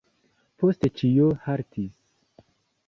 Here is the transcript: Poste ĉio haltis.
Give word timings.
Poste 0.63 0.91
ĉio 1.03 1.29
haltis. 1.47 2.51